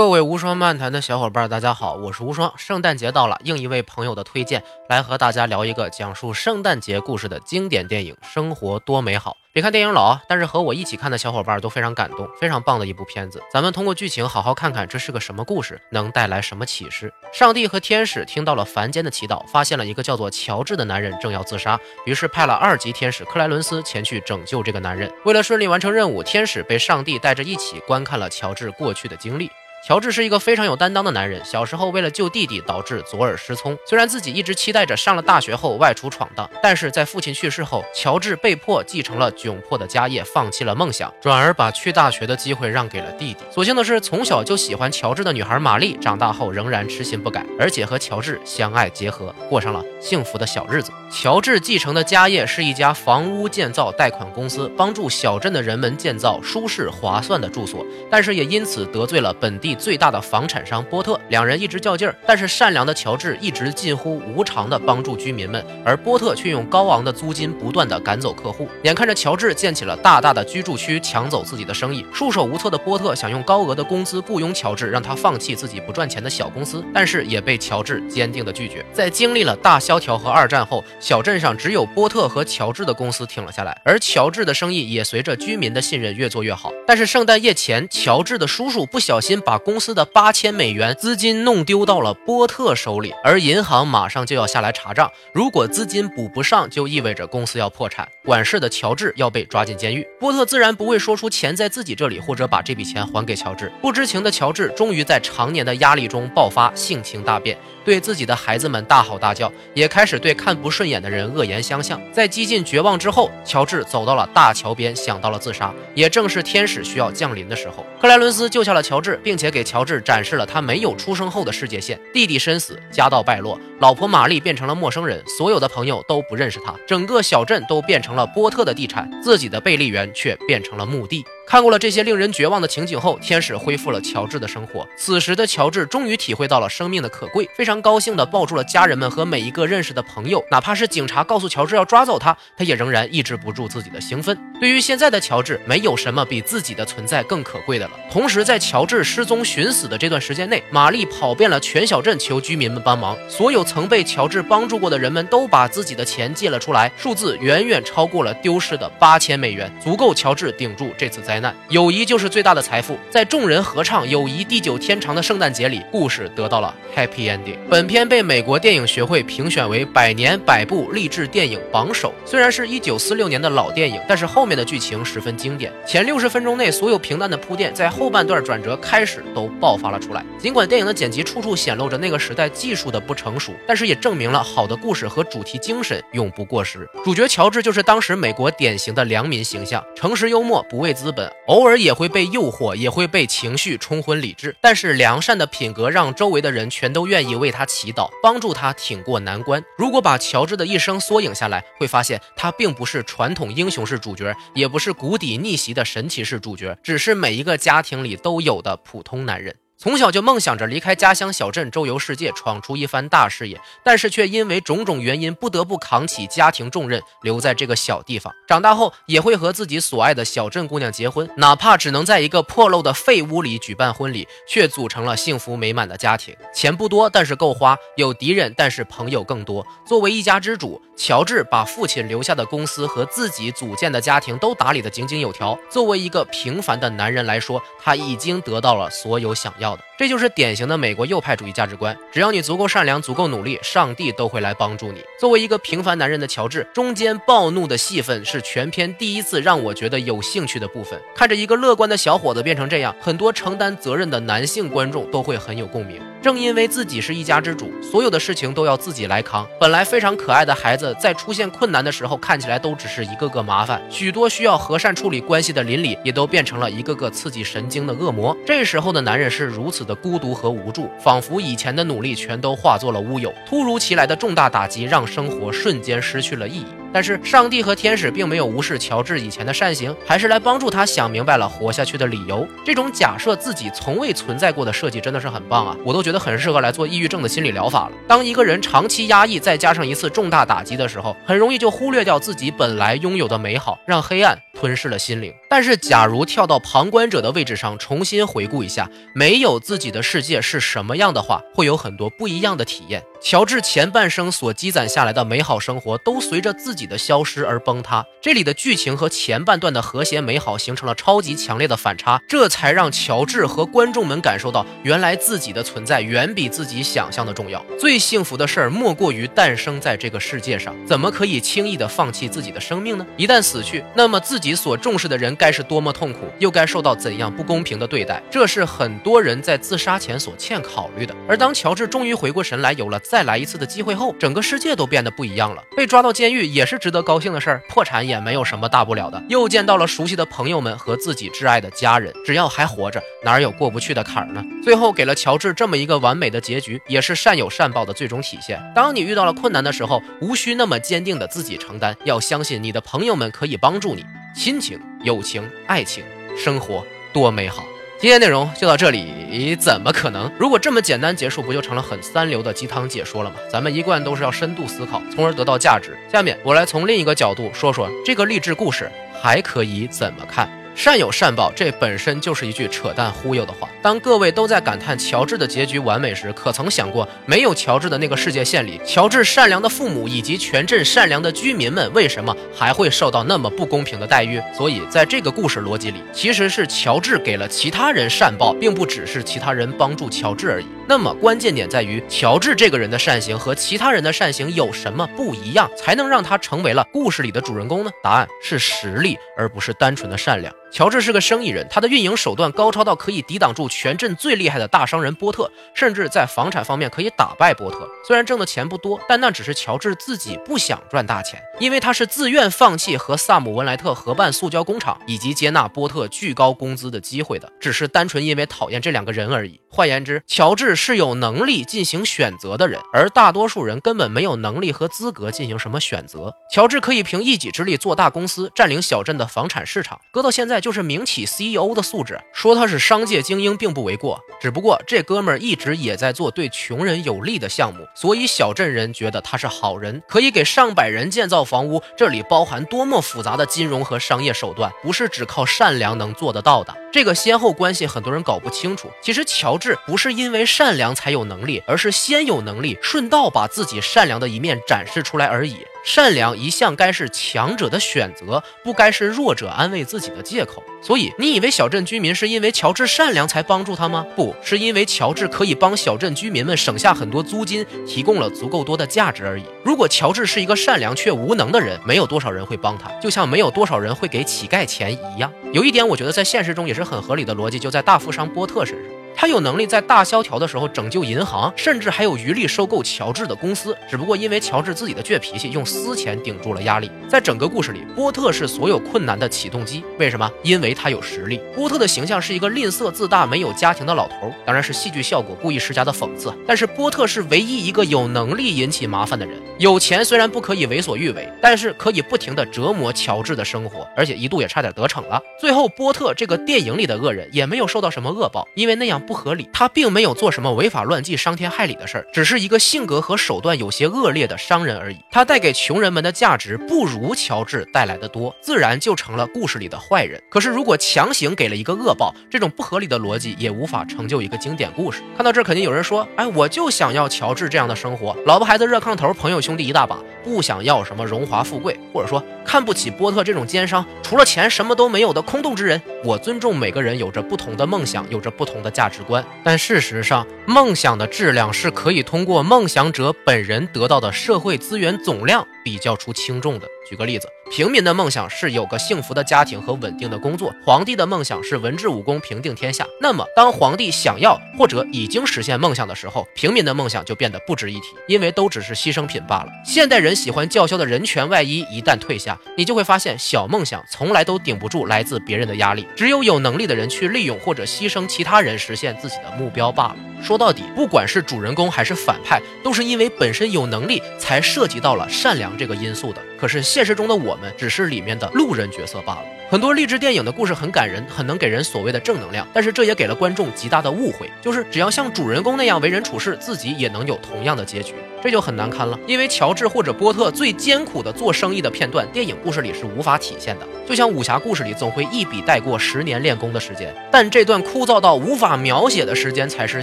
[0.00, 2.50] 各位无双漫谈的小伙伴，大家好，我是无双。
[2.56, 9.32] 圣诞节到了，应一位朋友的推荐，来和大家聊一个讲述圣诞节故事的经典电影《生活多美好》。
[9.52, 13.42] 别看电影老啊，但是和我一起看的小伙伴都非常感动，非常棒的一部片子。
[13.52, 17.12] 咱们通过剧情好好看看这是个什么故事，能带来什么启示？
[17.30, 25.12] 上帝和天使听到了凡间的祈祷，发现了一个叫做乔治的男人正要自杀，于是派了二级天使克莱伦斯前去拯救这个男人。
[25.26, 29.50] 为了顺利完成任务，天使被上帝带着一起观看了乔治过去的经历。
[29.86, 31.42] 乔治是一个非常有担当的男人。
[31.44, 33.76] 小时候为了救弟弟，导致左耳失聪。
[33.86, 43.40] 虽然自己一直期待着上了大学后外出闯荡，但是在父亲去世后，乔治被迫继承了窘迫的家业，放弃了梦想，转而把去大学的机会让给了弟弟。
[43.50, 50.92] 所幸的是，从小就喜欢乔治的女孩玛丽，长大后仍然痴心不改，而且和乔治相爱结合，过上了幸福的小日子。
[51.10, 59.74] 乔治继承的家业是一家房屋建造贷款公司，帮助小镇的人们建造舒适划算的住所，但是也因此得罪了本地。
[59.74, 68.68] 最大的房产商波特，两人一直较劲儿，但是善良的乔治一直近乎无偿的帮助居民们，而波特却用高昂的租金不断的赶走客户。
[68.84, 78.84] 眼看着乔治建起了大大的居住区，抢走自己的生意，束手无策的波特想用高额的工资雇佣乔治，让他放弃自己不赚钱的小公司，但是也被乔治坚定的拒绝。
[78.92, 86.70] 在经历了大萧条和二战后，小镇上只有波特和乔治的公司挺了下来，而乔治的生意也随着居民的信任越做越好。
[86.86, 95.10] 但是圣诞夜前，乔治的叔叔不小心把公司的八千美元资金弄丢到了波特手里，而银行马上就要下来查账。
[95.32, 100.06] 如果资金补不上，就意味着公司要破产，管事的乔治要被抓进监狱。
[100.20, 103.72] 波特自然不会说出钱在自己这里，或者把这笔钱还给乔治。
[103.80, 112.00] 不知情的乔治终于在常年的压力中爆发，性情大变，对自己的孩子们大吼大叫，也开始对看不顺眼的人恶言相向。
[112.12, 115.72] 在几近绝望之后，乔治走到了大桥边，想到了自杀。
[115.94, 120.00] 也正是天使需要降临的时候，克莱伦斯救下了乔治，并且给乔治。
[120.00, 131.24] 展示了他没有出生后的世界线：弟弟身死，家道败落，老婆玛丽变成了陌生人，所有的朋友都不认识他，整个小镇都变成了波特的地产，自己的贝利园却变成了墓地。
[131.50, 134.86] 看过了这些令人绝望的情景后，天使恢复了乔治的生活。
[134.96, 140.44] 此时的乔治终于体会到了生命的可贵，非常高兴地抱住了家人们和每一个认识的朋友。
[140.48, 144.38] 哪怕是警察告诉乔治要抓走他，他也仍然抑制不住自己的兴奋。
[144.60, 147.94] 对于现在的乔治，没有什么比自己的存在更可贵的了。
[148.12, 153.18] 同时，在乔治失踪寻死的这段时间内，玛丽跑遍了全小镇求居民们帮忙。
[153.28, 161.39] 所有曾被乔治帮助过的人们都把自己的钱借了出来，数字远远超过了丢失的八千美元，足够乔治顶住这次灾难。
[161.68, 162.98] 友谊就是最大的财富。
[163.08, 167.56] 在众人合唱“友谊地久天长”的圣诞节里，故事得到了 happy ending。
[167.68, 172.12] 本片被美国电影学会评选为百年百部励志电影榜首。
[172.24, 175.72] 虽然是一九四六年的老电影，但是后面的剧情十分经典。
[175.86, 180.24] 前六十分钟内所有平淡的铺垫，在后半段转折开始都爆发了出来。
[180.38, 186.88] 尽管电影的剪辑处处显露着那个时代技术的不成熟，但是也证明了好的故事和主题精神永不过时。
[187.04, 191.19] 主角乔治就是当时美国典型的良民形象，诚实幽默，不畏资本。
[191.46, 199.62] 偶尔也会被诱惑，也会被情绪冲昏理智，但是良善的品格让周围的人全都愿意为他祈祷，帮助他挺过难关。
[199.76, 209.54] 如果把乔治的一生缩影下来，会发现他并不是传统英雄式主角，也不是谷底逆袭的神奇式主角，只是每一个家庭里都有的普通男人。
[209.82, 218.30] 从小就梦想着离开家乡小镇，周游世界，闯出一番大事业，但是却因为种种原因不得不扛起家庭重任，留在这个小地方。
[218.46, 226.36] 长大后也会和自己所爱的小镇姑娘结婚，哪怕只能在一个破漏的废屋里举办婚礼，却组成了幸福美满的家庭。
[226.54, 229.66] 钱不多，但是够花；有敌人，但是朋友更多。
[229.86, 235.58] 作为一家之主，乔治把父亲留下的公司和自己组建的家庭都打理得井井有条。
[235.70, 239.69] 作为一个平凡的男人来说，他已经得到了所有想要。
[239.70, 239.89] 到的。
[240.00, 241.94] 这就是典型的美国右派主义价值观。
[242.10, 245.02] 只要你足够善良、足够努力，上帝都会来帮助你。
[245.20, 250.98] 作为一个平凡男人的乔治，中间暴怒的戏份是全片第一次让我觉得有兴趣的部分。
[251.14, 256.00] 看着一个乐观的小伙子变成这样，很多承担责任的男性观众都会很有共鸣。
[256.22, 259.46] 正因为自己是一家之主，所有的事情都要自己来扛。
[259.58, 263.82] 本来非常可爱的孩子，在出现困难的时候，看起来都只是一个个麻烦。
[263.90, 268.34] 许多需要和善处理关系的邻里，也都变成了一个个刺激神经的恶魔。
[268.46, 273.34] 这时候的男人是如此的孤独和无助，仿佛以前的努力全都化作了乌有。
[273.44, 276.66] 突如其来的重大打击，让生活瞬间失去了意义。
[276.92, 282.46] 但是上帝和天使并没有无视乔治以前的善行，还是来帮助他想明白了活下去的理由。
[282.64, 285.76] 这种假设自己从未存在过的设计真的是很棒啊！
[285.84, 287.92] 我都觉得很适合来做抑郁症的心理疗法了。
[288.06, 294.36] 当一个人长期压抑，再加上一次重大打击的时候，很容易就忽略掉自己本来拥有的美好，让黑暗。
[294.60, 295.32] 吞噬了心灵。
[295.48, 303.02] 但是，假如跳到旁观者的位置上，重新回顾一下，没有自己的世界是什么样的话，会有很多不一样的体验。
[303.22, 308.04] 乔治前半生所积攒下来的美好生活，都随着自己的消失而崩塌。
[308.20, 317.64] 这里的剧情和前半段的和谐美好形成了超级强烈的反差，这才让乔治和观众们感受到，原来自己的存在远比自己想象的重要。
[317.78, 320.74] 最幸福的事儿，莫过于诞生在这个世界上。
[320.86, 323.06] 怎么可以轻易的放弃自己的生命呢？
[323.18, 328.20] 一旦死去，那么自己你所重视的人该是多么痛苦，又该受到怎样不公平的对待？
[328.28, 331.14] 这是很多人在自杀前所欠考虑的。
[331.28, 332.98] 而当乔治终于回过神来，有了。
[332.98, 335.62] 再来一次的机会后，整个世界都变得不一样了。
[335.76, 339.22] 被抓到监狱也是值得高兴的事儿，破产也没有什么大不了的。
[339.28, 344.42] 又见到了熟悉的朋友们和自己挚爱的家人，只要还活着，哪有过不去的坎儿呢？
[344.64, 348.60] 最后给了乔治这么一个完美的结局，也是善有善报的最终体现。
[348.74, 354.04] 当你遇到了困难的时候，无需那么坚定的自己承担，要相信你的朋友们可以帮助你。
[354.32, 356.04] 亲情、友情、爱情，
[356.36, 357.64] 生活多美好。
[357.98, 360.30] 今天内容就到这里，怎么可能？
[360.38, 363.36] 如果这么简单结束，不就成了很三流的鸡汤解说了吗？
[363.50, 365.98] 咱们一贯都是要深度思考，从而得到价值。
[366.10, 368.90] 下面我来从另一个角度说说这个励志故事
[369.20, 370.48] 还可以怎么看。
[370.82, 373.68] 善有善报，这本身就是一句扯淡忽悠的话。
[373.82, 384.40] 当各位都在感叹乔治的结局完美时，可曾想过，没有乔治的那个世界线里，乔治善良的父母以及全镇善良的居民们，为什么还会受到那么不公平的待遇？
[384.56, 390.66] 所以，在这个故事逻辑里，其实是乔治给了其他人善报，并不只是其他人帮助乔治而已。
[390.88, 397.90] 那么，关键点在于，乔治这个人的善行和其他人的善行有什么不一样，才能让他成为了故事里的主人公呢？
[398.02, 400.50] 答案是实力，而不是单纯的善良。
[400.72, 407.88] 乔治是个生意人，他的运营手段高超到可以抵挡住全镇最厉害的大商人波特，甚至在房产方面可以打败波特。
[408.06, 419.60] 虽然挣的钱不多，但那只是乔治自己不想赚大钱，因为他是自愿放弃和萨姆文莱特合办塑胶工厂以及接纳波特巨高工资的机会的，只是单纯因为讨厌这两个人而已。
[419.68, 426.32] 换言之，乔治是有能力进行选择的人，而大多数人根本没有能力和资格进行什么选择。
[426.52, 430.59] 乔治可以凭一己之力做大公司，占领小镇的房产市场，搁到现在。
[430.60, 434.20] 就是名企 CEO 的素质，说他是商界精英并不为过。
[434.40, 441.82] 只不过这哥们儿一直也在做对穷人有利的项目，所以小镇人觉得他是好人，可以给上百人建造房屋。
[441.96, 446.74] 这里包含多么复杂的金融和商业手段，不是只靠善良能做得到的。
[446.92, 448.90] 这个先后关系很多人搞不清楚。
[449.02, 455.58] 其实乔治不是因为善良才有能力，而是先有能力，顺道把自己善良的一面展示出来而已。
[455.84, 460.62] 善良一向该是强者的选择，不该是弱者安慰自己的借口。
[460.82, 464.06] 所以，你以为小镇居民是因为乔治善良才帮助他吗？
[464.16, 469.44] 不是因为乔治可以帮小镇居民们省下很多租金，提供了足够多的价值而已。
[469.62, 475.30] 如果乔治是一个善良却无能的人，没有多少人会帮他，就像没有多少人会给乞丐钱一样。
[475.52, 478.89] 有一点，我觉得在现实中也是很合理的逻辑，就在大富商波特身上。
[479.20, 483.76] 他有能力在大萧条的时候拯救银行，甚至还有余力收购乔治的公司。
[483.86, 486.90] 只不过因为乔治自己的倔脾气，用私钱顶住了压力。
[487.06, 489.84] 在整个故事里，波特是所有困难的启动机。
[489.98, 490.26] 为什么？
[490.42, 491.38] 因为他有实力。
[491.54, 496.32] 波特的形象是一个吝啬自大、没有家庭的老头，当然是戏剧效果故意施加的讽刺。
[496.46, 499.38] 但是波特是唯一一个有能力引起麻烦的人。
[499.58, 505.20] 有钱虽然不可以为所欲为，但是可以不停地折磨乔治的生活，而且一度也差点得逞了。
[505.38, 508.98] 最后，波特这个电影里的恶人也没有受到什么恶报，因为那样。
[509.10, 514.96] 不合理，他并没有做什么违法乱纪、伤天害理的事儿，只是一个性格和手段有些恶劣的商人而已。
[515.10, 520.22] 他带给穷人们的价值不如乔治带来的多，自然就成了故事里的坏人。
[520.30, 525.02] 可是如果强行给了一个恶报，这种不合理的逻辑也无法成就一个经典故事。
[525.16, 538.99] 看到这儿，肯定有人说：“哎，我就想要乔治这样的生活，老婆孩子热炕头，朋友兄弟一大把，不想要什么荣华富贵，或者说看不起波特这种奸商，除了钱什么都没有的空洞之人。”我尊重每个人有着不同的梦想，有着不同的价值。
[539.04, 546.66] 观，但事实上，梦想的质量是可以通过梦想者本人得到的社会资源总量比较出轻重的。
[546.88, 547.28] 举个例子。
[547.50, 552.86] 平民的梦想是有个幸福的家庭和稳定的工作，皇帝的梦想是文治武功平定天下。
[553.00, 559.48] 那么，当皇帝想要或者已经实现梦想的时候，平民的梦想就变得不值一提，因为都只是牺牲品罢了。
[559.64, 569.96] 现代人喜欢叫嚣的人权外衣一旦退下，你就会发现小梦想从来都顶不住来自别人的压力，只有有能力的人去利用或者牺牲其他人实现自己的目标罢了。
[570.22, 576.20] 说到底，不管是主人公还是反派，都是因为本身有能力才涉及到了善良这个因素的。
[576.38, 579.24] 可是现实中的我们只是里面的路人角色罢了。
[579.50, 587.94] 很多励志电影的故事很感人，很能给人所谓的正能量，但是这也给了观众极大的误会，就是只要像主人公那样为人处事，自己也能有同样的结局。
[588.22, 593.66] 这就很难堪了，因为乔治或者波特最艰苦的做生意的片段，电影故事里是无法体现的。
[593.88, 599.82] 就像武侠故事里总会一笔带过十年练功的时间，但这段枯燥到无法描写的时间，才是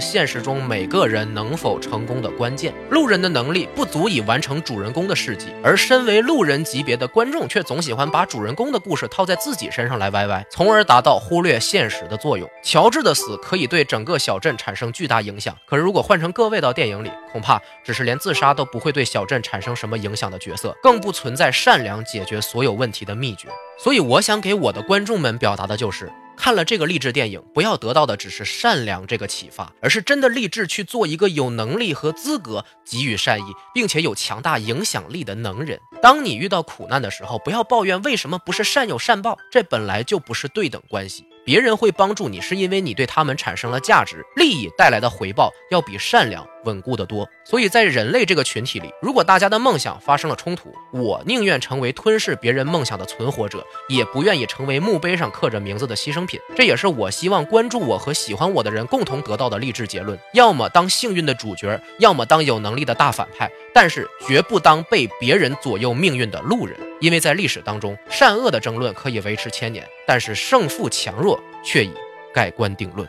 [0.00, 2.72] 现实中每个人能否成功的关键。
[2.90, 12.48] 路人的能力不足以完成主人公的事迹，而身为路人级别的观众，却总喜欢把主人公的故事套在自己己身上来歪歪，从而达到忽略现实的作用。
[12.62, 23.48] 乔治的死可以对整个小镇产生巨大影响，可是如果换成各位到电影里，恐怕只是连自杀都不会对小镇产生什么影响的角色，更不存在善良解决所有问题的秘诀。
[23.78, 35.78] 所以，我想给我的观众们表达的就是：看了这个励志电影，不要得到的只是善良这个启发，而是真的励志去做一个有能力和资格给予善意，并且有强大影响力的能人。
[36.00, 41.27] 当你遇到苦难的时候，不要抱怨为什么不是善有善报，这本来就不是对等关系。
[41.48, 47.26] 别人会帮助你，是因为你对他们产生了价值，利益带来的回报要比善良稳固得多。
[47.42, 56.38] 所以在人类这个群体里，如果大家的梦想发生了冲突，我宁愿成为吞噬别人梦想的存活者，也不愿意成为墓碑上刻着名字的牺牲品。
[56.54, 66.76] 这也是我希望关注我和喜欢我的人共同得到的励志结论：要么当幸运的主角，要么当有能力的大反派，但是绝不当被别人左右命运的路人。
[67.00, 71.92] 因为在历史当中，善恶的争论可以维持千年，但是胜负强弱却已
[72.34, 73.08] 盖棺定论。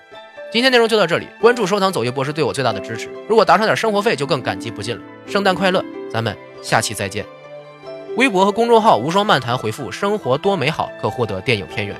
[0.51, 5.01] 今天内容就到这里，关注收藏走一博士对我最大的支持，如果打赏点生活费就更感激不尽了。
[5.27, 7.25] 圣诞快乐，咱们下期再见。
[8.17, 11.95] 微博和公众号无双漫谈回复“生活多美好”可获得电影片源。